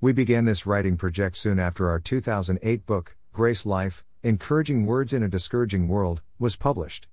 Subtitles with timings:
[0.00, 5.24] We began this writing project soon after our 2008 book, Grace Life Encouraging Words in
[5.24, 7.08] a Discouraging World, was published.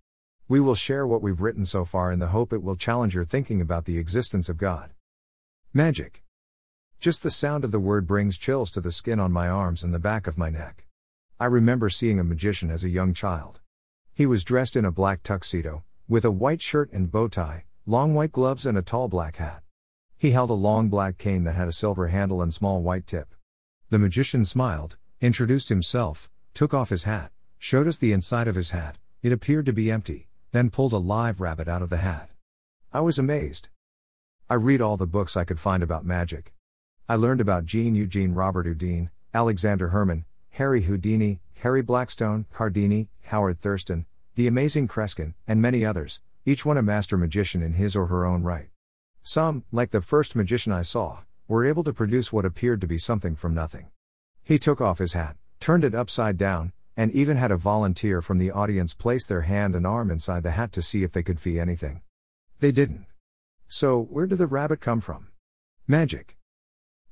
[0.48, 3.26] We will share what we've written so far in the hope it will challenge your
[3.26, 4.94] thinking about the existence of God.
[5.74, 6.22] Magic.
[7.00, 9.92] Just the sound of the word brings chills to the skin on my arms and
[9.92, 10.86] the back of my neck.
[11.40, 13.62] I remember seeing a magician as a young child.
[14.14, 18.14] He was dressed in a black tuxedo, with a white shirt and bow tie, long
[18.14, 19.64] white gloves, and a tall black hat.
[20.26, 23.36] He held a long black cane that had a silver handle and small white tip.
[23.92, 28.72] The magician smiled, introduced himself, took off his hat, showed us the inside of his
[28.72, 32.32] hat, it appeared to be empty, then pulled a live rabbit out of the hat.
[32.92, 33.70] I was amazed.
[34.50, 36.56] I read all the books I could find about magic.
[37.08, 43.62] I learned about Jean Eugene Robert Houdin, Alexander Herrmann, Harry Houdini, Harry Blackstone, Cardini, Howard
[43.62, 48.08] Thurston, the amazing Kreskin, and many others, each one a master magician in his or
[48.08, 48.70] her own right.
[49.28, 53.00] Some, like the first magician I saw, were able to produce what appeared to be
[53.00, 53.88] something from nothing.
[54.44, 58.38] He took off his hat, turned it upside down, and even had a volunteer from
[58.38, 61.40] the audience place their hand and arm inside the hat to see if they could
[61.40, 62.04] fee anything.
[62.60, 63.08] They didn't.
[63.68, 65.30] So, where did the rabbit come from?
[65.88, 66.38] Magic.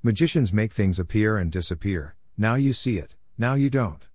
[0.04, 4.06] Magicians make things appear and disappear, now you see it, now you don't.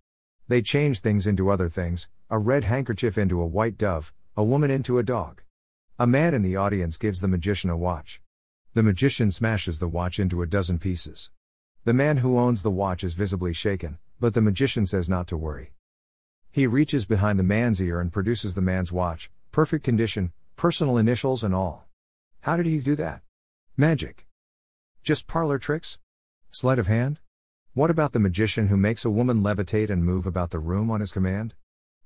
[0.46, 4.70] They change things into other things, a red handkerchief into a white dove, a woman
[4.70, 5.42] into a dog.
[6.00, 8.20] A man in the audience gives the magician a watch.
[8.72, 11.32] The magician smashes the watch into a dozen pieces.
[11.82, 15.36] The man who owns the watch is visibly shaken, but the magician says not to
[15.36, 15.72] worry.
[16.52, 21.42] He reaches behind the man's ear and produces the man's watch, perfect condition, personal initials
[21.42, 21.88] and all.
[22.42, 23.22] How did he do that?
[23.76, 24.24] Magic.
[25.02, 25.98] Just parlor tricks?
[26.52, 27.19] Sleight of hand?
[27.74, 31.00] What about the magician who makes a woman levitate and move about the room on
[31.00, 31.54] his command?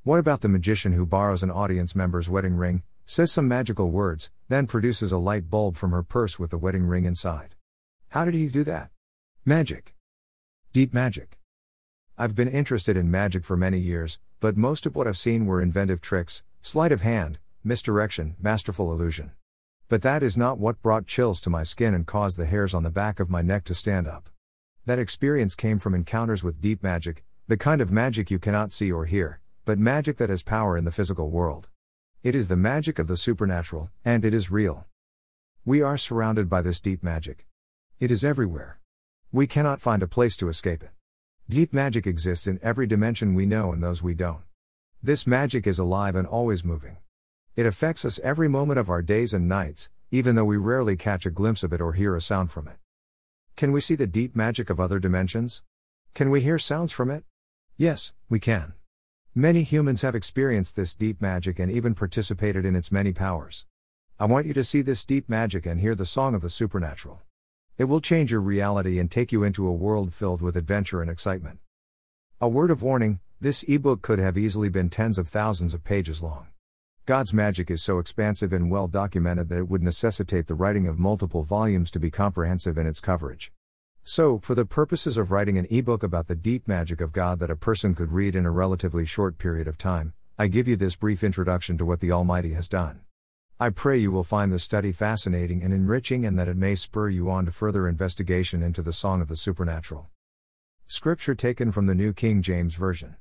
[0.02, 4.30] What about the magician who borrows an audience member's wedding ring, says some magical words,
[4.48, 7.54] then produces a light bulb from her purse with the wedding ring inside?
[8.08, 8.90] How did he do that?
[9.44, 9.94] Magic.
[10.72, 11.38] Deep magic.
[12.16, 15.62] I've been interested in magic for many years, but most of what I've seen were
[15.62, 19.32] inventive tricks, sleight of hand, misdirection, masterful illusion.
[19.88, 22.82] But that is not what brought chills to my skin and caused the hairs on
[22.82, 24.28] the back of my neck to stand up.
[24.86, 28.90] That experience came from encounters with deep magic, the kind of magic you cannot see
[28.90, 31.68] or hear, but magic that has power in the physical world.
[32.22, 34.86] It is the magic of the supernatural, and it is real.
[35.64, 37.48] We are surrounded by this deep magic.
[37.98, 38.78] It is everywhere.
[39.32, 40.90] We cannot find a place to escape it.
[41.48, 44.42] Deep magic exists in every dimension we know and those we don't.
[45.02, 46.98] This magic is alive and always moving.
[47.56, 51.26] It affects us every moment of our days and nights, even though we rarely catch
[51.26, 52.76] a glimpse of it or hear a sound from it.
[53.56, 55.64] Can we see the deep magic of other dimensions?
[56.14, 57.24] Can we hear sounds from it?
[57.76, 58.74] Yes, we can.
[59.34, 63.64] Many humans have experienced this deep magic and even participated in its many powers.
[64.20, 67.22] I want you to see this deep magic and hear the song of the supernatural.
[67.78, 71.10] It will change your reality and take you into a world filled with adventure and
[71.10, 71.60] excitement.
[72.42, 76.22] A word of warning this ebook could have easily been tens of thousands of pages
[76.22, 76.48] long.
[77.06, 80.98] God's magic is so expansive and well documented that it would necessitate the writing of
[80.98, 83.50] multiple volumes to be comprehensive in its coverage.
[84.04, 87.50] So, for the purposes of writing an ebook about the deep magic of God that
[87.50, 90.96] a person could read in a relatively short period of time, I give you this
[90.96, 93.02] brief introduction to what the Almighty has done.
[93.60, 97.10] I pray you will find the study fascinating and enriching and that it may spur
[97.10, 100.10] you on to further investigation into the song of the supernatural.
[100.88, 103.14] Scripture taken from the New King James Version.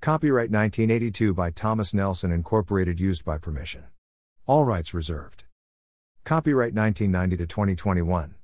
[0.00, 3.82] Copyright 1982 by Thomas Nelson Incorporated used by permission.
[4.46, 5.42] All rights reserved.
[6.24, 8.36] Copyright 1990 to 2021.